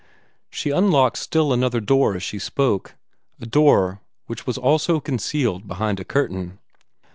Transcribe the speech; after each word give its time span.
She 0.49 0.71
unlocked 0.71 1.17
still 1.19 1.53
another 1.53 1.79
door 1.79 2.15
as 2.15 2.23
she 2.23 2.39
spoke 2.39 2.95
a 3.39 3.45
door 3.45 4.01
which 4.25 4.47
was 4.47 4.57
also 4.57 4.99
concealed 4.99 5.67
behind 5.67 5.99
a 5.99 6.03
curtain. 6.03 6.57